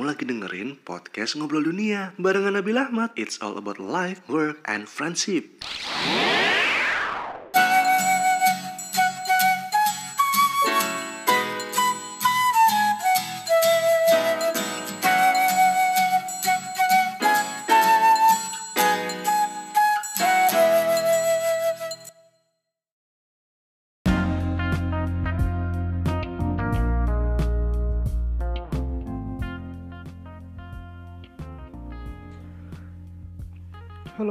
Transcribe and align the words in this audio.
Kamu 0.00 0.16
lagi 0.16 0.24
dengerin 0.24 0.80
podcast 0.80 1.36
Ngobrol 1.36 1.68
Dunia 1.68 2.16
barengan 2.16 2.56
Nabil 2.56 2.80
Ahmad. 2.80 3.12
It's 3.20 3.36
all 3.44 3.60
about 3.60 3.76
life, 3.76 4.24
work, 4.32 4.64
and 4.64 4.88
friendship. 4.88 5.60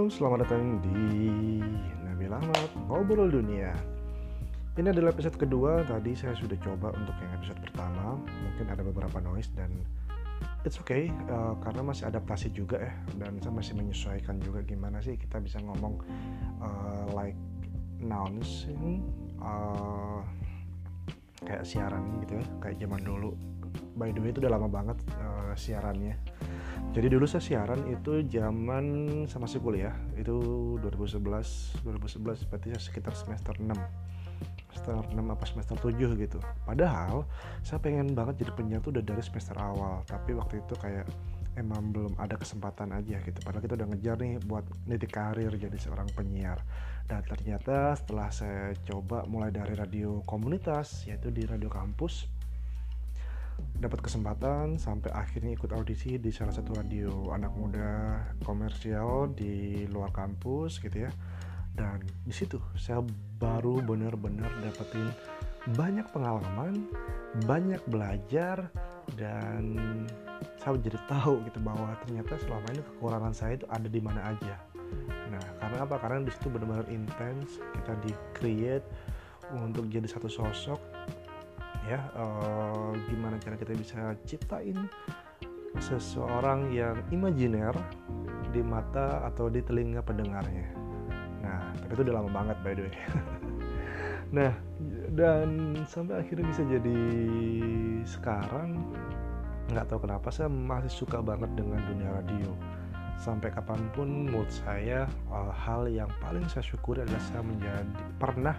Selamat 0.09 0.41
datang 0.41 0.81
di 0.81 1.61
Nabil 2.01 2.33
Ahmad 2.33 2.73
Ngobrol 2.89 3.29
Dunia. 3.29 3.69
Ini 4.73 4.89
adalah 4.89 5.13
episode 5.13 5.37
kedua, 5.37 5.85
tadi 5.85 6.17
saya 6.17 6.33
sudah 6.33 6.57
coba 6.57 6.89
untuk 6.97 7.13
yang 7.21 7.37
episode 7.37 7.61
pertama. 7.61 8.17
Mungkin 8.17 8.73
ada 8.73 8.81
beberapa 8.81 9.21
noise 9.21 9.53
dan 9.53 9.69
it's 10.65 10.81
okay 10.81 11.13
uh, 11.29 11.53
Karena 11.61 11.85
masih 11.85 12.09
adaptasi 12.09 12.49
juga 12.49 12.81
ya 12.81 12.93
Dan 13.21 13.37
saya 13.37 13.53
masih 13.53 13.77
menyesuaikan 13.77 14.41
juga 14.41 14.65
gimana 14.65 14.97
sih 14.97 15.13
kita 15.13 15.37
bisa 15.37 15.61
ngomong 15.61 16.01
uh, 16.57 17.05
like 17.13 17.37
announcing 18.01 19.05
uh, 19.37 20.25
Kayak 21.45 21.69
siaran 21.69 22.01
gitu 22.25 22.41
ya, 22.41 22.45
kayak 22.65 22.81
zaman 22.81 23.05
dulu. 23.05 23.37
By 23.93 24.09
the 24.09 24.25
way 24.25 24.33
itu 24.33 24.41
udah 24.41 24.57
lama 24.57 24.73
banget 24.73 24.97
uh, 25.21 25.53
siarannya 25.53 26.17
jadi 26.89 27.07
dulu 27.11 27.25
saya 27.29 27.43
siaran 27.43 27.85
itu 27.91 28.25
zaman 28.27 28.85
sama 29.29 29.45
masih 29.45 29.61
kuliah 29.61 29.95
itu 30.17 30.35
2011 30.81 31.85
2011 31.85 32.49
berarti 32.49 32.67
ya 32.73 32.79
sekitar 32.81 33.13
semester 33.13 33.55
6 33.57 33.71
semester 34.79 35.03
6 35.11 35.35
apa 35.35 35.45
semester 35.45 35.75
7 35.77 36.15
gitu. 36.17 36.39
Padahal 36.63 37.27
saya 37.61 37.83
pengen 37.83 38.15
banget 38.15 38.45
jadi 38.45 38.51
penyiar 38.55 38.79
tuh 38.79 38.95
udah 38.95 39.03
dari 39.03 39.21
semester 39.21 39.55
awal 39.59 40.01
tapi 40.07 40.33
waktu 40.33 40.63
itu 40.63 40.73
kayak 40.79 41.05
emang 41.59 41.91
belum 41.91 42.15
ada 42.15 42.39
kesempatan 42.39 42.95
aja 42.95 43.19
gitu. 43.19 43.39
Padahal 43.43 43.63
kita 43.65 43.75
udah 43.75 43.87
ngejar 43.91 44.15
nih 44.21 44.39
buat 44.47 44.65
nitik 44.87 45.11
karir 45.11 45.51
jadi 45.51 45.75
seorang 45.75 46.07
penyiar. 46.15 46.63
Dan 47.09 47.25
ternyata 47.25 47.97
setelah 47.97 48.29
saya 48.29 48.71
coba 48.85 49.25
mulai 49.25 49.49
dari 49.49 49.73
radio 49.73 50.21
komunitas 50.23 51.09
yaitu 51.09 51.33
di 51.33 51.43
radio 51.43 51.67
kampus 51.67 52.29
dapat 53.77 54.03
kesempatan 54.03 54.79
sampai 54.79 55.11
akhirnya 55.11 55.55
ikut 55.55 55.71
audisi 55.75 56.19
di 56.19 56.31
salah 56.31 56.53
satu 56.53 56.75
radio 56.75 57.31
anak 57.31 57.53
muda 57.55 58.23
komersial 58.43 59.31
di 59.33 59.85
luar 59.87 60.11
kampus 60.11 60.79
gitu 60.81 61.07
ya. 61.07 61.11
Dan 61.73 62.03
di 62.27 62.33
situ 62.35 62.59
saya 62.75 62.99
baru 63.39 63.79
benar-benar 63.79 64.51
dapetin 64.59 65.11
banyak 65.75 66.07
pengalaman 66.15 66.87
banyak 67.45 67.79
belajar 67.91 68.71
dan 69.19 69.75
saya 70.59 70.79
jadi 70.79 70.99
tahu 71.07 71.43
gitu 71.47 71.59
bahwa 71.59 71.93
ternyata 72.03 72.39
selama 72.39 72.67
ini 72.71 72.81
kekurangan 72.83 73.33
saya 73.35 73.59
itu 73.59 73.65
ada 73.67 73.87
di 73.87 73.99
mana 73.99 74.21
aja. 74.35 74.55
Nah 75.29 75.43
karena 75.59 75.77
apa? 75.83 75.95
Karena 75.99 76.25
di 76.25 76.31
situ 76.31 76.47
benar-benar 76.51 76.87
intens 76.91 77.59
kita 77.75 77.93
di 78.03 78.11
create 78.35 78.87
untuk 79.55 79.89
jadi 79.89 80.05
satu 80.05 80.29
sosok 80.29 80.79
ya 81.89 82.05
uh, 82.13 82.93
gimana 83.09 83.41
cara 83.41 83.57
kita 83.57 83.73
bisa 83.73 84.13
ciptain 84.29 84.77
seseorang 85.81 86.69
yang 86.69 87.01
imajiner 87.09 87.73
di 88.53 88.61
mata 88.61 89.25
atau 89.25 89.49
di 89.49 89.61
telinga 89.65 90.05
pendengarnya. 90.05 90.69
Nah 91.41 91.73
tapi 91.73 91.91
itu 91.97 92.01
udah 92.05 92.15
lama 92.21 92.29
banget 92.29 92.57
by 92.61 92.73
the 92.77 92.83
way. 92.85 92.95
Nah 94.29 94.53
dan 95.17 95.73
sampai 95.89 96.21
akhirnya 96.21 96.45
bisa 96.53 96.61
jadi 96.61 97.01
sekarang 98.05 98.77
nggak 99.73 99.89
tahu 99.89 100.05
kenapa 100.05 100.29
saya 100.29 100.53
masih 100.53 100.93
suka 100.93 101.17
banget 101.25 101.49
dengan 101.57 101.81
dunia 101.89 102.13
radio. 102.13 102.53
Sampai 103.17 103.49
kapan 103.49 103.89
pun 103.97 104.29
menurut 104.29 104.53
saya 104.53 105.09
uh, 105.33 105.49
hal 105.49 105.89
yang 105.89 106.07
paling 106.21 106.45
saya 106.45 106.61
syukuri 106.61 107.01
adalah 107.01 107.19
saya 107.25 107.41
menjadi 107.41 108.05
pernah 108.21 108.53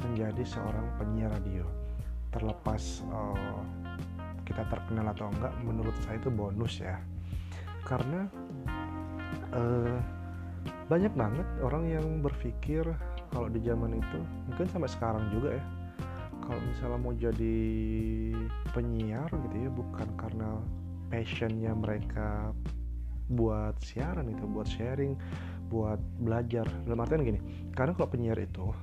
menjadi 0.00 0.42
seorang 0.48 0.86
penyiar 0.96 1.30
radio 1.36 1.79
terlepas 2.30 3.04
uh, 3.10 3.60
kita 4.46 4.66
terkenal 4.66 5.10
atau 5.14 5.30
enggak 5.30 5.54
menurut 5.62 5.94
saya 6.02 6.18
itu 6.18 6.30
bonus 6.30 6.82
ya. 6.82 6.98
Karena 7.86 8.26
uh, 9.54 9.98
banyak 10.90 11.14
banget 11.14 11.46
orang 11.62 11.86
yang 11.86 12.06
berpikir 12.18 12.82
kalau 13.30 13.46
di 13.46 13.62
zaman 13.62 13.94
itu 13.94 14.18
mungkin 14.50 14.66
sampai 14.66 14.90
sekarang 14.90 15.30
juga 15.30 15.54
ya 15.54 15.64
kalau 16.42 16.60
misalnya 16.66 16.98
mau 16.98 17.14
jadi 17.14 17.58
penyiar 18.74 19.30
gitu 19.30 19.56
ya 19.56 19.70
bukan 19.70 20.08
karena 20.18 20.58
passionnya 21.06 21.70
mereka 21.78 22.50
buat 23.30 23.78
siaran 23.78 24.26
itu 24.34 24.42
buat 24.50 24.66
sharing 24.66 25.14
buat 25.70 26.02
belajar. 26.18 26.66
Dalam 26.82 26.98
artian 26.98 27.22
gini 27.22 27.70
karena 27.70 27.94
kalau 27.94 28.10
penyiar 28.10 28.38
itu 28.42 28.74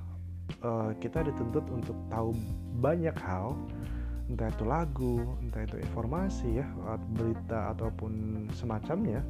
uh, 0.64 0.92
kita 0.98 1.26
dituntut 1.26 1.66
untuk 1.70 1.98
tahu 2.12 2.34
banyak 2.80 3.16
hal 3.22 3.58
entah 4.28 4.52
itu 4.52 4.64
lagu 4.68 5.24
entah 5.40 5.64
itu 5.64 5.80
informasi 5.80 6.60
ya 6.60 6.68
berita 7.16 7.72
ataupun 7.76 8.46
semacamnya. 8.56 9.24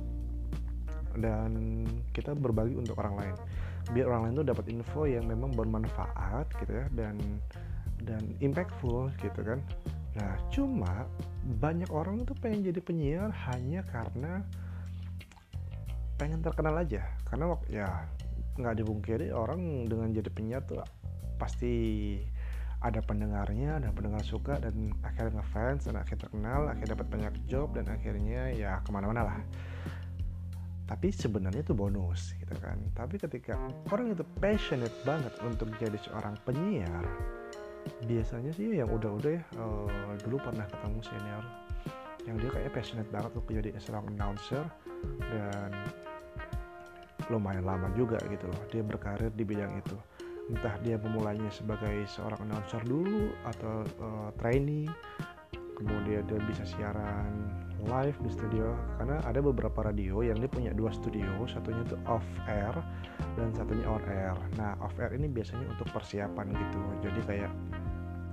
Dan 1.17 1.81
kita 2.13 2.37
berbagi 2.37 2.77
untuk 2.77 2.97
orang 3.01 3.15
lain. 3.17 3.35
Biar 3.89 4.05
orang 4.05 4.21
lain 4.29 4.33
tuh 4.37 4.47
dapat 4.53 4.65
info 4.69 5.09
yang 5.09 5.25
memang 5.25 5.49
bermanfaat 5.53 6.45
gitu 6.61 6.77
ya 6.77 6.85
dan 6.93 7.17
dan 8.05 8.21
impactful 8.41 9.09
gitu 9.17 9.41
kan. 9.41 9.57
Nah 10.17 10.33
cuma 10.53 11.09
banyak 11.61 11.89
orang 11.89 12.21
tuh 12.25 12.37
pengen 12.37 12.69
jadi 12.69 12.81
penyiar 12.81 13.29
hanya 13.49 13.81
karena 13.89 14.45
pengen 16.21 16.45
terkenal 16.45 16.77
aja. 16.77 17.01
Karena 17.25 17.57
ya 17.65 18.05
nggak 18.57 18.77
dibungkiri 18.81 19.33
orang 19.33 19.89
dengan 19.89 20.13
jadi 20.13 20.29
penyiar 20.33 20.61
tuh 20.65 20.81
pasti 21.37 21.75
ada 22.77 23.01
pendengarnya, 23.01 23.81
ada 23.81 23.89
pendengar 23.89 24.21
suka 24.21 24.61
dan 24.61 24.93
akhirnya 25.01 25.41
ngefans 25.41 25.89
dan 25.89 25.97
akhirnya 25.97 26.29
terkenal, 26.29 26.61
akhirnya 26.69 26.93
dapat 26.93 27.07
banyak 27.09 27.33
job 27.49 27.73
dan 27.73 27.89
akhirnya 27.89 28.53
ya 28.53 28.77
ke 28.85 28.89
mana-mana 28.93 29.25
lah. 29.25 29.39
Tapi 30.87 31.11
sebenarnya 31.11 31.65
itu 31.65 31.73
bonus 31.73 32.37
gitu 32.37 32.53
kan. 32.61 32.77
Tapi 32.93 33.19
ketika 33.19 33.57
orang 33.89 34.13
itu 34.13 34.23
passionate 34.39 34.93
banget 35.03 35.33
untuk 35.43 35.67
jadi 35.81 35.97
seorang 35.99 36.37
penyiar, 36.45 37.03
biasanya 38.05 38.51
sih 38.53 38.77
yang 38.77 38.89
udah-udah 38.91 39.31
ya 39.31 39.43
uh, 39.57 40.13
dulu 40.21 40.37
pernah 40.39 40.67
ketemu 40.67 40.99
senior 41.01 41.43
yang 42.27 42.35
dia 42.43 42.51
kayak 42.51 42.71
passionate 42.75 43.09
banget 43.09 43.31
untuk 43.31 43.47
jadi 43.47 43.69
seorang 43.79 44.05
announcer 44.11 44.63
dan 45.31 45.71
lumayan 47.31 47.63
lama 47.63 47.87
juga 47.95 48.19
gitu 48.27 48.47
loh 48.47 48.61
dia 48.71 48.83
berkarir 48.83 49.31
di 49.31 49.43
bidang 49.47 49.79
itu 49.79 49.95
entah 50.47 50.75
dia 50.79 50.95
memulainya 50.95 51.51
sebagai 51.51 52.07
seorang 52.07 52.47
announcer 52.47 52.79
dulu 52.87 53.35
atau 53.43 53.83
uh, 53.99 54.29
trainee 54.39 54.87
kemudian 55.77 56.25
dia 56.25 56.41
bisa 56.49 56.65
siaran 56.65 57.29
live 57.85 58.17
di 58.25 58.31
studio. 58.33 58.73
Karena 58.97 59.21
ada 59.21 59.39
beberapa 59.39 59.85
radio 59.85 60.25
yang 60.25 60.41
dia 60.41 60.49
punya 60.49 60.71
dua 60.73 60.89
studio 60.89 61.45
satunya 61.45 61.85
itu 61.85 61.97
off 62.09 62.25
air 62.49 62.73
dan 63.37 63.53
satunya 63.53 63.85
on 63.85 64.01
air. 64.09 64.33
Nah 64.57 64.73
off 64.81 64.97
air 64.97 65.13
ini 65.13 65.29
biasanya 65.29 65.69
untuk 65.69 65.87
persiapan 65.93 66.49
gitu. 66.49 66.81
Jadi 67.05 67.19
kayak 67.29 67.51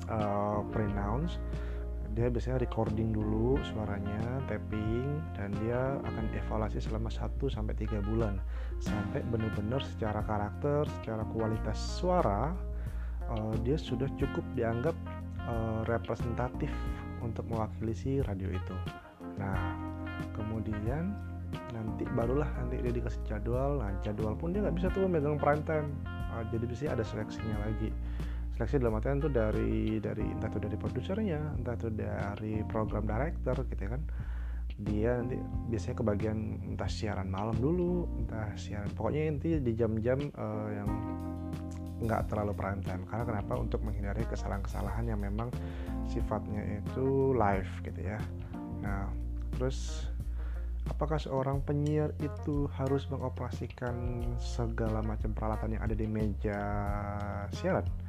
uh, 0.08 0.64
pre-announce 0.72 1.36
dia 2.14 2.30
biasanya 2.30 2.62
recording 2.62 3.10
dulu 3.10 3.58
suaranya, 3.66 4.38
tapping, 4.46 5.18
dan 5.34 5.50
dia 5.58 5.98
akan 5.98 6.30
evaluasi 6.30 6.78
selama 6.78 7.10
1 7.10 7.34
sampai 7.50 7.74
3 7.74 8.00
bulan 8.06 8.38
sampai 8.78 9.20
benar-benar 9.28 9.82
secara 9.82 10.22
karakter, 10.22 10.86
secara 11.02 11.26
kualitas 11.34 11.74
suara 11.74 12.54
uh, 13.34 13.54
dia 13.66 13.74
sudah 13.74 14.06
cukup 14.14 14.46
dianggap 14.54 14.94
uh, 15.50 15.82
representatif 15.90 16.70
untuk 17.18 17.42
mewakili 17.50 17.92
si 17.92 18.22
radio 18.22 18.48
itu. 18.48 18.76
Nah, 19.34 19.74
kemudian 20.38 21.10
nanti 21.74 22.06
barulah 22.14 22.46
nanti 22.58 22.78
dia 22.78 22.94
dikasih 22.94 23.22
jadwal. 23.26 23.82
Nah, 23.82 23.90
jadwal 24.06 24.38
pun 24.38 24.54
dia 24.54 24.62
nggak 24.62 24.76
bisa 24.78 24.88
tuh 24.94 25.10
megang 25.10 25.38
prime 25.38 25.66
time. 25.66 25.90
Uh, 26.06 26.46
jadi 26.54 26.64
biasanya 26.66 26.92
ada 26.98 27.04
seleksinya 27.06 27.58
lagi 27.62 27.90
seleksi 28.54 28.78
dalam 28.78 28.94
artian 28.98 29.18
itu 29.18 29.30
dari 29.30 29.98
dari 29.98 30.24
entah 30.30 30.46
itu 30.46 30.60
dari 30.62 30.76
produsernya 30.78 31.40
entah 31.58 31.74
itu 31.74 31.88
dari 31.90 32.62
program 32.70 33.02
director 33.02 33.66
gitu 33.66 33.82
ya 33.82 33.90
kan. 33.98 34.02
Dia 34.74 35.10
nanti 35.22 35.38
biasanya 35.70 35.96
kebagian 36.02 36.38
entah 36.74 36.90
siaran 36.90 37.30
malam 37.30 37.54
dulu 37.58 38.06
entah 38.22 38.54
siaran 38.54 38.90
pokoknya 38.94 39.30
nanti 39.30 39.58
di 39.58 39.72
jam-jam 39.74 40.18
uh, 40.38 40.68
yang 40.70 40.90
nggak 42.06 42.30
terlalu 42.30 42.54
prime 42.54 42.82
time. 42.82 43.02
Karena 43.10 43.24
kenapa? 43.26 43.52
Untuk 43.58 43.82
menghindari 43.82 44.22
kesalahan-kesalahan 44.26 45.10
yang 45.10 45.18
memang 45.18 45.50
sifatnya 46.06 46.82
itu 46.82 47.34
live 47.34 47.70
gitu 47.82 48.00
ya. 48.02 48.18
Nah 48.82 49.10
terus 49.58 50.10
apakah 50.90 51.18
seorang 51.18 51.58
penyiar 51.62 52.14
itu 52.22 52.70
harus 52.78 53.06
mengoperasikan 53.10 54.22
segala 54.38 55.00
macam 55.02 55.32
peralatan 55.34 55.74
yang 55.78 55.82
ada 55.82 55.96
di 55.96 56.06
meja 56.06 56.60
siaran 57.50 58.03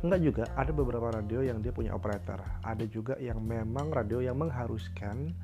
Enggak 0.00 0.20
juga, 0.24 0.44
ada 0.56 0.72
beberapa 0.72 1.12
radio 1.12 1.44
yang 1.44 1.60
dia 1.60 1.76
punya 1.76 1.92
operator. 1.92 2.40
Ada 2.64 2.88
juga 2.88 3.20
yang 3.20 3.44
memang 3.44 3.92
radio 3.92 4.24
yang 4.24 4.40
mengharuskan 4.40 5.36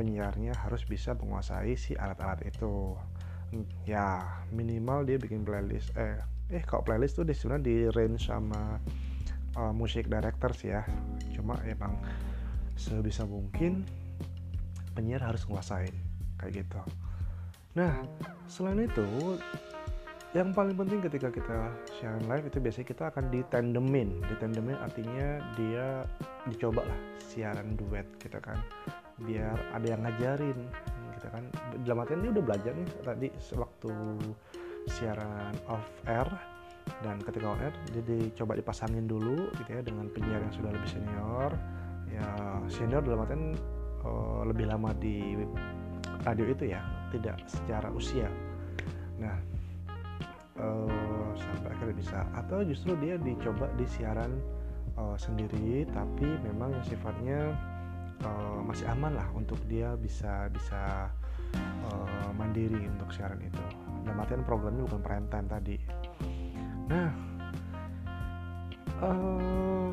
penyiarnya 0.00 0.56
harus 0.56 0.88
bisa 0.88 1.12
menguasai 1.12 1.76
si 1.76 1.92
alat-alat 1.92 2.40
itu. 2.48 2.96
Ya, 3.84 4.24
minimal 4.48 5.04
dia 5.04 5.20
bikin 5.20 5.44
playlist. 5.44 5.92
Eh, 5.92 6.16
eh 6.48 6.64
kok 6.64 6.88
playlist 6.88 7.20
tuh 7.20 7.28
sebenarnya 7.28 7.64
di 7.64 7.76
range 7.92 8.32
sama 8.32 8.80
uh, 9.60 9.72
musik 9.76 10.08
directors 10.08 10.64
ya. 10.64 10.88
Cuma 11.36 11.60
emang 11.68 12.00
sebisa 12.80 13.28
mungkin 13.28 13.84
penyiar 14.96 15.20
harus 15.20 15.44
menguasai 15.44 15.92
kayak 16.40 16.64
gitu. 16.64 16.80
Nah, 17.76 17.92
selain 18.48 18.88
itu 18.88 19.36
yang 20.36 20.52
paling 20.52 20.76
penting 20.76 21.00
ketika 21.00 21.32
kita 21.32 21.72
siaran 21.88 22.20
live 22.28 22.52
itu 22.52 22.60
biasanya 22.60 22.86
kita 22.92 23.04
akan 23.08 23.24
ditandemin. 23.32 24.20
Ditandemin 24.28 24.76
artinya 24.76 25.40
dia 25.56 26.04
dicoba 26.44 26.84
lah 26.84 27.00
siaran 27.16 27.80
duet 27.80 28.04
kita 28.20 28.36
gitu 28.36 28.38
kan. 28.44 28.58
Biar 29.24 29.56
ada 29.72 29.86
yang 29.88 30.04
ngajarin 30.04 30.58
kita 31.16 31.28
kan. 31.32 31.44
Dalam 31.80 32.04
artian 32.04 32.20
dia 32.20 32.30
udah 32.36 32.44
belajar 32.44 32.72
nih 32.76 32.88
tadi 33.00 33.28
sewaktu 33.40 33.92
siaran 34.92 35.56
off 35.72 35.88
air. 36.04 36.28
Dan 37.00 37.20
ketika 37.24 37.48
on 37.48 37.60
air 37.64 37.72
dia 37.96 38.04
dicoba 38.04 38.52
dipasangin 38.52 39.08
dulu 39.08 39.48
gitu 39.56 39.70
ya 39.72 39.80
dengan 39.80 40.12
penyiar 40.12 40.44
yang 40.44 40.52
sudah 40.52 40.70
lebih 40.76 40.90
senior. 40.92 41.50
Ya 42.12 42.28
senior 42.68 43.00
dalam 43.00 43.24
artian 43.24 43.56
uh, 44.04 44.44
lebih 44.44 44.68
lama 44.68 44.92
di 44.92 45.40
radio 46.20 46.44
itu 46.52 46.68
ya 46.68 46.84
tidak 47.16 47.40
secara 47.48 47.88
usia. 47.88 48.28
Nah 49.16 49.57
uh, 50.58 51.30
sampai 51.34 51.68
akhirnya 51.74 51.96
bisa. 51.96 52.18
Atau 52.34 52.62
justru 52.66 52.94
dia 52.98 53.16
dicoba 53.18 53.70
di 53.74 53.86
siaran 53.86 54.38
uh, 54.98 55.16
sendiri 55.18 55.86
tapi 55.90 56.26
memang 56.42 56.74
sifatnya 56.86 57.54
uh, 58.26 58.60
masih 58.62 58.86
aman 58.90 59.14
lah 59.14 59.28
untuk 59.34 59.58
dia 59.70 59.94
bisa 59.98 60.50
bisa 60.50 61.10
uh, 61.88 62.30
mandiri 62.34 62.86
untuk 62.90 63.10
siaran 63.14 63.38
itu. 63.42 63.62
Dalam 64.04 64.18
artian 64.22 64.42
programnya 64.44 64.84
bukan 64.86 65.00
prime 65.02 65.28
time 65.30 65.48
tadi. 65.48 65.76
Nah 66.88 67.10
uh, 69.02 69.92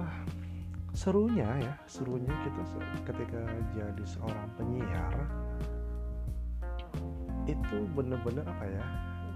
serunya 0.95 1.47
ya 1.59 1.73
serunya 1.91 2.31
kita 2.47 2.63
ketika 3.03 3.41
jadi 3.75 4.03
seorang 4.07 4.47
penyiar 4.55 5.15
itu 7.45 7.77
bener-bener 7.93 8.47
apa 8.47 8.65
ya 8.65 8.85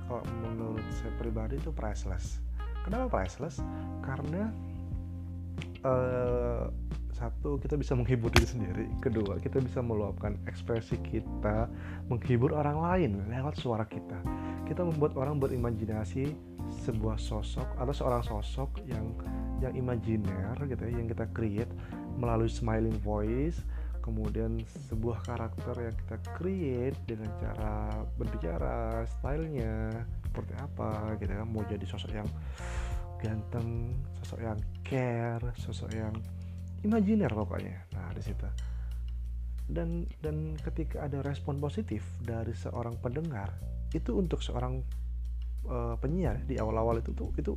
kalau 0.09 0.25
menurut 0.41 0.81
saya 0.97 1.13
pribadi 1.21 1.61
itu 1.61 1.69
priceless. 1.69 2.41
Kenapa 2.81 3.21
priceless? 3.21 3.61
Karena 4.01 4.49
uh, 5.85 6.65
satu 7.13 7.61
kita 7.61 7.77
bisa 7.77 7.93
menghibur 7.93 8.33
diri 8.33 8.47
sendiri. 8.49 8.85
Kedua 9.05 9.37
kita 9.37 9.61
bisa 9.61 9.85
meluapkan 9.85 10.33
ekspresi 10.49 10.97
kita 11.05 11.69
menghibur 12.09 12.57
orang 12.57 12.81
lain 12.81 13.11
lewat 13.29 13.61
suara 13.61 13.85
kita. 13.85 14.17
Kita 14.65 14.81
membuat 14.81 15.13
orang 15.13 15.37
berimajinasi 15.37 16.33
sebuah 16.89 17.21
sosok 17.21 17.69
atau 17.77 17.93
seorang 17.93 18.25
sosok 18.25 18.81
yang 18.89 19.13
yang 19.59 19.75
imajiner 19.75 20.55
gitu 20.65 20.83
ya 20.87 20.93
yang 20.95 21.09
kita 21.11 21.25
create 21.35 21.71
melalui 22.15 22.47
smiling 22.47 22.95
voice 23.03 23.61
kemudian 24.09 24.65
sebuah 24.89 25.21
karakter 25.21 25.77
yang 25.77 25.95
kita 26.05 26.17
create 26.33 26.99
dengan 27.05 27.29
cara 27.37 27.93
berbicara 28.17 29.05
stylenya 29.05 29.93
seperti 30.25 30.53
apa 30.57 31.13
gitu 31.21 31.29
kan. 31.29 31.45
Mau 31.45 31.61
jadi 31.69 31.85
sosok 31.85 32.11
yang 32.17 32.29
ganteng 33.21 33.93
sosok 34.23 34.39
yang 34.41 34.59
care 34.81 35.53
sosok 35.61 35.93
yang 35.93 36.13
imajiner 36.81 37.29
pokoknya. 37.29 37.85
Nah 37.93 38.09
di 38.17 38.25
situ. 38.25 38.49
Dan 39.69 40.09
dan 40.25 40.57
ketika 40.57 41.05
ada 41.05 41.21
respon 41.21 41.61
positif 41.61 42.01
dari 42.25 42.57
seorang 42.57 42.97
pendengar 42.97 43.53
itu 43.93 44.17
untuk 44.17 44.41
seorang 44.41 44.81
uh, 45.69 45.93
penyiar 46.01 46.41
di 46.49 46.57
awal-awal 46.57 46.97
itu 46.97 47.13
tuh 47.13 47.29
itu 47.37 47.53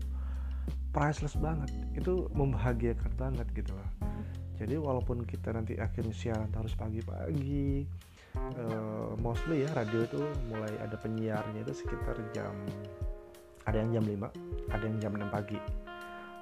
priceless 0.93 1.41
banget. 1.41 1.73
Itu 1.97 2.29
membahagiakan 2.37 3.17
banget 3.17 3.49
gitu 3.57 3.73
loh 3.73 4.13
jadi 4.61 4.77
walaupun 4.81 5.25
kita 5.25 5.55
nanti 5.55 5.79
akhirnya 5.81 6.13
siaran 6.13 6.53
harus 6.53 6.77
pagi-pagi 6.77 7.87
uh, 8.37 9.17
mostly 9.21 9.65
ya 9.65 9.71
radio 9.73 10.05
itu 10.05 10.21
mulai 10.53 10.73
ada 10.81 10.97
penyiarnya 10.97 11.65
itu 11.65 11.73
sekitar 11.85 12.17
jam 12.37 12.53
ada 13.67 13.79
yang 13.79 13.91
jam 13.95 14.05
5 14.05 14.75
ada 14.75 14.85
yang 14.85 14.99
jam 14.99 15.13
6 15.15 15.31
pagi. 15.31 15.59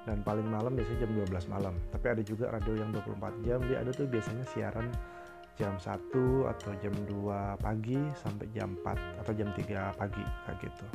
Dan 0.01 0.25
paling 0.25 0.49
malam 0.49 0.73
biasanya 0.73 1.05
jam 1.05 1.11
12 1.13 1.53
malam. 1.53 1.75
Tapi 1.93 2.05
ada 2.09 2.21
juga 2.25 2.49
radio 2.49 2.73
yang 2.73 2.89
24 2.89 3.45
jam. 3.45 3.59
Dia 3.69 3.85
ada 3.85 3.93
tuh 3.93 4.09
biasanya 4.09 4.45
siaran 4.49 4.89
jam 5.59 5.77
1 5.77 5.85
atau 6.49 6.71
jam 6.81 6.93
2 7.05 7.61
pagi 7.61 7.99
sampai 8.17 8.49
jam 8.49 8.73
4 8.81 9.21
atau 9.21 9.33
jam 9.37 9.53
3 9.53 9.93
pagi 9.99 10.25
kayak 10.49 10.57
gitu. 10.65 10.85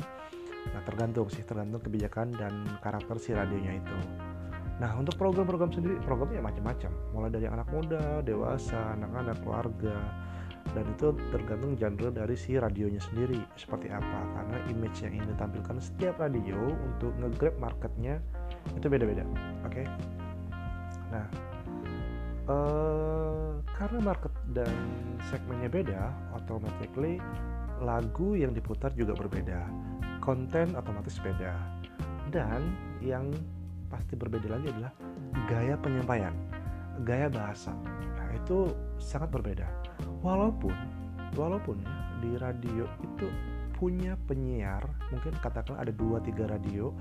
Nah 0.75 0.81
tergantung 0.83 1.31
sih 1.31 1.47
tergantung 1.47 1.79
kebijakan 1.79 2.35
dan 2.35 2.67
karakter 2.83 3.15
si 3.15 3.31
radionya 3.31 3.79
itu 3.79 3.97
Nah 4.77 4.93
untuk 4.93 5.17
program-program 5.17 5.73
sendiri 5.73 5.97
programnya 6.05 6.41
macam-macam, 6.41 6.91
mulai 7.13 7.29
dari 7.33 7.47
anak 7.49 7.67
muda, 7.73 8.21
dewasa, 8.21 8.93
anak-anak, 8.93 9.41
keluarga, 9.41 9.97
dan 10.77 10.85
itu 10.93 11.15
tergantung 11.33 11.73
genre 11.79 12.09
dari 12.13 12.35
si 12.37 12.59
radionya 12.59 13.01
sendiri 13.01 13.41
seperti 13.57 13.89
apa. 13.89 14.19
Karena 14.37 14.57
image 14.69 15.01
yang 15.01 15.13
ingin 15.17 15.29
ditampilkan 15.33 15.77
setiap 15.81 16.21
radio 16.21 16.57
untuk 16.77 17.09
nge-grab 17.17 17.55
marketnya 17.57 18.21
itu 18.77 18.85
beda-beda. 18.85 19.25
Oke? 19.65 19.81
Okay? 19.81 19.85
Nah, 21.07 21.25
uh, 22.51 23.57
karena 23.79 23.99
market 24.03 24.33
dan 24.51 24.73
segmennya 25.31 25.69
beda, 25.71 26.01
automatically 26.35 27.17
lagu 27.81 28.33
yang 28.33 28.53
diputar 28.53 28.89
juga 28.97 29.13
berbeda, 29.13 29.69
konten 30.21 30.73
otomatis 30.73 31.21
beda, 31.21 31.53
dan 32.33 32.73
yang 32.99 33.29
pasti 33.87 34.13
berbeda 34.19 34.47
lagi 34.51 34.67
adalah 34.71 34.93
gaya 35.47 35.75
penyampaian, 35.79 36.35
gaya 37.07 37.27
bahasa. 37.31 37.71
Nah, 38.15 38.29
itu 38.35 38.71
sangat 38.99 39.31
berbeda. 39.31 39.67
Walaupun 40.21 40.75
walaupun 41.35 41.79
ya, 41.83 41.95
di 42.23 42.31
radio 42.39 42.85
itu 43.03 43.27
punya 43.77 44.17
penyiar, 44.25 44.83
mungkin 45.13 45.37
katakanlah 45.37 45.85
ada 45.85 45.93
2 45.93 46.19
3 46.23 46.53
radio 46.53 46.91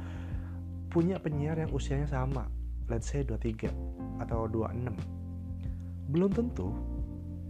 punya 0.92 1.20
penyiar 1.20 1.60
yang 1.60 1.72
usianya 1.74 2.08
sama, 2.08 2.48
let's 2.88 3.10
say 3.10 3.20
23 3.26 3.68
atau 4.22 4.48
26. 4.48 4.94
Belum 6.08 6.30
tentu 6.30 6.72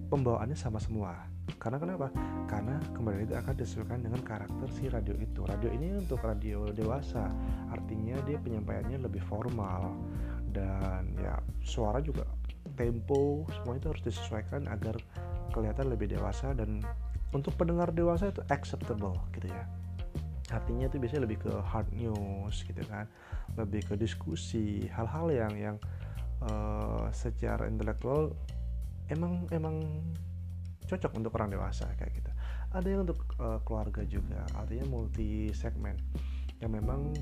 pembawaannya 0.08 0.56
sama 0.56 0.80
semua 0.80 1.35
karena 1.62 1.78
kenapa? 1.78 2.06
Karena 2.50 2.76
kembali 2.90 3.30
itu 3.30 3.34
akan 3.38 3.54
disesuaikan 3.54 4.00
dengan 4.02 4.20
karakter 4.26 4.66
si 4.74 4.90
radio 4.90 5.14
itu. 5.14 5.46
Radio 5.46 5.70
ini 5.70 5.94
untuk 5.94 6.18
radio 6.26 6.70
dewasa, 6.74 7.30
artinya 7.70 8.18
dia 8.26 8.38
penyampaiannya 8.42 8.98
lebih 9.06 9.22
formal 9.22 9.94
dan 10.50 11.14
ya 11.20 11.38
suara 11.62 12.02
juga 12.02 12.26
tempo 12.74 13.46
semua 13.52 13.78
itu 13.78 13.86
harus 13.92 14.02
disesuaikan 14.02 14.66
agar 14.66 14.98
kelihatan 15.54 15.86
lebih 15.88 16.10
dewasa 16.10 16.50
dan 16.52 16.82
untuk 17.30 17.54
pendengar 17.54 17.94
dewasa 17.94 18.34
itu 18.34 18.42
acceptable 18.50 19.14
gitu 19.34 19.46
ya. 19.46 19.64
Artinya 20.50 20.86
itu 20.86 20.98
biasanya 21.02 21.26
lebih 21.26 21.42
ke 21.42 21.52
hard 21.52 21.90
news 21.94 22.62
gitu 22.62 22.82
kan, 22.86 23.10
lebih 23.58 23.82
ke 23.82 23.94
diskusi, 23.98 24.86
hal-hal 24.90 25.30
yang 25.30 25.52
yang 25.58 25.76
uh, 26.46 27.10
secara 27.10 27.66
intelektual 27.66 28.30
emang 29.10 29.46
emang 29.50 29.82
cocok 30.86 31.12
untuk 31.18 31.34
orang 31.36 31.50
dewasa 31.52 31.90
kayak 31.98 32.12
gitu. 32.22 32.30
Ada 32.72 32.86
yang 32.86 33.00
untuk 33.06 33.20
uh, 33.38 33.58
keluarga 33.62 34.02
juga 34.06 34.46
artinya 34.54 34.86
multi 34.86 35.50
segmen 35.52 35.98
yang 36.56 36.72
memang 36.72 37.12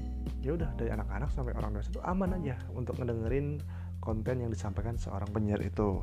ya 0.47 0.55
udah 0.55 0.71
dari 0.79 0.95
anak-anak 0.95 1.27
sampai 1.35 1.59
orang 1.59 1.75
dewasa 1.75 1.91
itu 1.91 2.03
aman 2.07 2.39
aja 2.39 2.55
untuk 2.71 2.95
ngedengerin 3.03 3.59
konten 3.99 4.47
yang 4.47 4.51
disampaikan 4.53 4.95
seorang 4.95 5.27
penyiar 5.35 5.59
itu. 5.65 5.99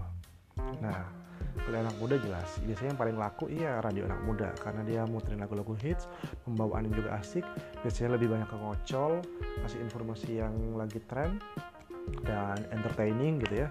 Nah 0.83 1.21
kalau 1.65 1.77
anak 1.83 1.95
muda 2.01 2.15
jelas 2.21 2.49
biasanya 2.63 2.95
yang 2.95 3.01
paling 3.01 3.17
laku 3.17 3.45
iya 3.51 3.81
radio 3.81 4.07
anak 4.07 4.21
muda 4.23 4.49
karena 4.61 4.81
dia 4.85 5.01
muterin 5.05 5.41
lagu-lagu 5.41 5.73
hits 5.77 6.05
pembawaannya 6.47 6.91
juga 6.93 7.17
asik 7.17 7.45
biasanya 7.85 8.17
lebih 8.17 8.33
banyak 8.33 8.47
ke 8.49 8.57
ngocol 8.57 9.11
kasih 9.65 9.79
informasi 9.83 10.41
yang 10.41 10.53
lagi 10.77 11.01
tren 11.05 11.37
dan 12.25 12.57
entertaining 12.73 13.41
gitu 13.41 13.65
ya 13.65 13.69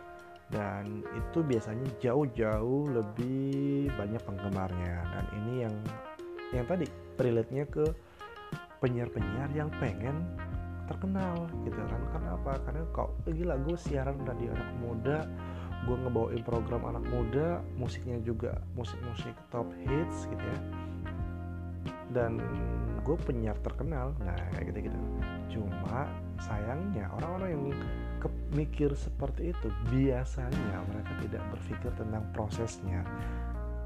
dan 0.51 1.07
itu 1.15 1.47
biasanya 1.47 1.87
jauh-jauh 2.03 2.91
lebih 2.91 3.87
banyak 3.95 4.23
penggemarnya. 4.27 4.99
Dan 5.15 5.25
ini 5.43 5.55
yang 5.67 5.75
yang 6.51 6.67
tadi 6.67 6.87
relate-nya 7.19 7.65
ke 7.71 7.87
penyiar-penyiar 8.83 9.51
yang 9.55 9.71
pengen 9.79 10.27
terkenal 10.91 11.47
gitu 11.63 11.79
kan. 11.79 12.03
Karena 12.11 12.29
apa 12.35 12.53
karena 12.67 12.83
kok 12.91 13.11
gila 13.31 13.55
gue 13.63 13.79
siaran 13.79 14.19
radio 14.27 14.51
anak 14.51 14.71
muda 14.83 15.19
gue 15.89 15.97
ngebawain 15.97 16.45
program 16.45 16.85
anak 16.93 17.09
muda 17.09 17.65
musiknya 17.81 18.21
juga 18.21 18.61
musik-musik 18.77 19.33
top 19.55 19.71
hits 19.87 20.27
gitu 20.27 20.45
ya. 20.45 20.61
Dan 22.11 22.43
gue 23.07 23.17
penyiar 23.27 23.57
terkenal 23.65 24.13
nah 24.21 24.37
kayak 24.55 24.75
gitu 24.75 24.79
gitu 24.93 24.99
cuma 25.51 26.07
sayangnya 26.39 27.11
orang-orang 27.17 27.49
yang 27.51 27.65
mikir 28.53 28.93
seperti 28.93 29.55
itu. 29.55 29.69
Biasanya 29.89 30.85
mereka 30.91 31.13
tidak 31.23 31.43
berpikir 31.55 31.91
tentang 31.97 32.25
prosesnya. 32.35 33.01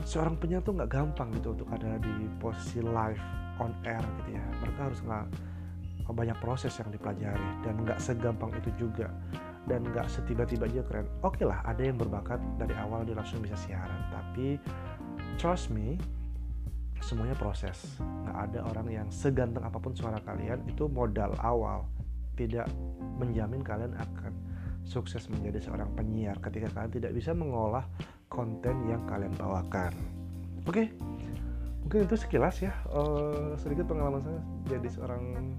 Seorang 0.03 0.35
penyiar 0.41 0.65
tuh 0.67 0.75
nggak 0.75 0.91
gampang 0.91 1.31
gitu 1.39 1.55
untuk 1.55 1.69
ada 1.71 2.01
di 2.03 2.27
posisi 2.43 2.83
live 2.83 3.21
on 3.63 3.71
air 3.87 4.03
gitu 4.25 4.31
ya. 4.35 4.45
Mereka 4.65 4.81
harus 4.91 5.01
nggak 5.05 5.27
banyak 6.11 6.39
proses 6.43 6.75
yang 6.77 6.91
dipelajari 6.91 7.49
dan 7.63 7.75
nggak 7.85 7.99
segampang 8.03 8.51
itu 8.59 8.89
juga. 8.89 9.13
Dan 9.65 9.87
nggak 9.87 10.11
setiba-tiba 10.11 10.69
aja 10.69 10.83
keren. 10.85 11.09
Oke 11.25 11.41
okay 11.41 11.45
lah 11.49 11.65
ada 11.65 11.81
yang 11.81 11.97
berbakat 11.97 12.37
dari 12.61 12.75
awal 12.77 13.07
dia 13.07 13.17
langsung 13.17 13.41
bisa 13.41 13.57
siaran. 13.57 14.01
Tapi 14.13 14.61
trust 15.39 15.73
me 15.73 15.97
semuanya 17.01 17.37
proses. 17.37 17.97
Nggak 18.01 18.37
ada 18.51 18.61
orang 18.69 18.87
yang 18.93 19.09
seganteng 19.09 19.65
apa 19.65 19.79
pun 19.81 19.97
suara 19.97 20.21
kalian 20.21 20.65
itu 20.69 20.85
modal 20.89 21.33
awal 21.41 21.89
tidak 22.35 22.67
menjamin 23.19 23.63
kalian 23.63 23.95
akan 23.95 24.33
sukses 24.85 25.27
menjadi 25.33 25.65
seorang 25.65 25.89
penyiar 25.97 26.37
ketika 26.45 26.69
kalian 26.77 26.93
tidak 26.93 27.13
bisa 27.17 27.33
mengolah 27.33 27.89
konten 28.29 28.85
yang 28.87 29.03
kalian 29.09 29.33
bawakan. 29.41 29.95
Oke 30.65 30.69
okay? 30.69 30.87
mungkin 31.85 32.09
itu 32.09 32.17
sekilas 32.17 32.65
ya. 32.65 32.73
Uh, 32.93 33.57
sedikit 33.61 33.89
pengalaman 33.89 34.25
saya 34.25 34.41
jadi 34.77 34.89
seorang 34.93 35.55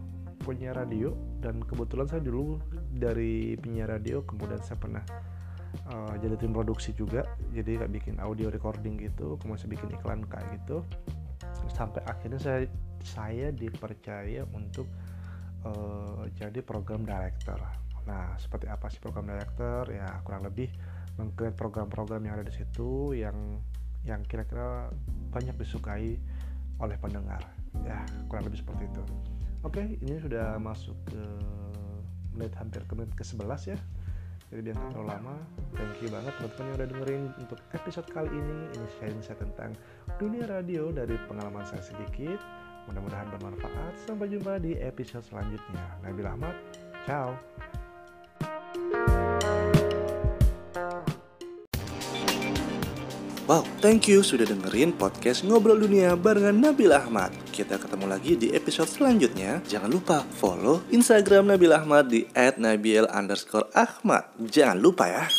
penyiar 0.45 0.77
radio 0.77 1.13
dan 1.41 1.61
kebetulan 1.65 2.05
saya 2.05 2.21
dulu 2.21 2.61
dari 2.93 3.57
penyiar 3.57 3.97
radio 3.97 4.21
kemudian 4.21 4.61
saya 4.61 4.77
pernah 4.77 5.01
uh, 5.89 6.13
jadi 6.21 6.37
tim 6.37 6.53
produksi 6.53 6.93
juga. 6.93 7.25
Jadi 7.53 7.81
kayak 7.81 7.91
bikin 7.93 8.15
audio 8.21 8.53
recording 8.53 8.97
gitu 9.01 9.37
kemudian 9.41 9.61
saya 9.65 9.71
bikin 9.73 9.89
iklan 9.97 10.21
kayak 10.25 10.45
gitu. 10.61 10.85
Sampai 11.73 12.01
akhirnya 12.05 12.41
saya 12.41 12.69
saya 13.05 13.53
dipercaya 13.53 14.49
untuk 14.53 14.89
uh, 15.65 16.23
jadi 16.37 16.61
program 16.61 17.03
director 17.03 17.57
nah 18.05 18.37
seperti 18.37 18.69
apa 18.69 18.85
sih 18.93 19.01
program 19.01 19.25
director 19.25 19.89
ya 19.89 20.21
kurang 20.21 20.45
lebih 20.45 20.69
mengcreate 21.17 21.57
program-program 21.57 22.21
yang 22.21 22.37
ada 22.37 22.45
di 22.45 22.53
situ 22.53 23.17
yang 23.17 23.57
yang 24.05 24.21
kira-kira 24.29 24.93
banyak 25.33 25.57
disukai 25.57 26.21
oleh 26.77 26.97
pendengar 27.01 27.41
ya 27.81 28.05
kurang 28.29 28.45
lebih 28.45 28.61
seperti 28.61 28.85
itu 28.85 29.03
Oke, 29.65 29.81
ini 29.81 30.21
sudah 30.21 30.61
masuk 30.61 30.93
ke 31.09 31.21
menit 32.37 32.53
hampir 32.53 32.85
ke 32.85 32.93
menit 32.93 33.09
ke-11 33.17 33.73
ya. 33.73 33.77
Jadi 34.53 34.61
biar 34.61 34.77
terlalu 34.93 35.09
lama. 35.09 35.35
Thank 35.73 36.05
you 36.05 36.09
banget 36.13 36.37
teman-teman 36.37 36.65
yang 36.69 36.77
udah 36.77 36.89
dengerin 36.93 37.23
untuk 37.41 37.59
episode 37.73 38.07
kali 38.13 38.29
ini. 38.29 38.57
Ini 38.77 38.87
sharing 39.01 39.21
saya 39.25 39.41
tentang 39.41 39.73
dunia 40.21 40.45
radio 40.45 40.93
dari 40.93 41.17
pengalaman 41.25 41.65
saya 41.65 41.81
sedikit. 41.81 42.37
Mudah-mudahan 42.85 43.27
bermanfaat. 43.33 43.93
Sampai 44.05 44.29
jumpa 44.29 44.61
di 44.61 44.77
episode 44.77 45.25
selanjutnya. 45.25 45.83
Nabil 46.05 46.25
Ahmad, 46.25 46.55
ciao. 47.09 47.33
Wow, 53.45 53.61
thank 53.77 54.09
you 54.09 54.25
sudah 54.25 54.41
dengerin 54.41 54.89
podcast 54.97 55.45
Ngobrol 55.45 55.77
Dunia 55.77 56.17
barengan 56.17 56.57
Nabil 56.57 56.89
Ahmad. 56.89 57.29
Kita 57.53 57.77
ketemu 57.77 58.09
lagi 58.09 58.33
di 58.33 58.49
episode 58.49 58.89
selanjutnya. 58.89 59.61
Jangan 59.69 59.85
lupa 59.93 60.25
follow 60.41 60.81
Instagram 60.89 61.53
Nabil 61.53 61.69
Ahmad 61.69 62.09
di 62.09 62.25
@nabil_ahmad. 62.33 64.23
Jangan 64.49 64.77
lupa 64.81 65.05
ya. 65.05 65.29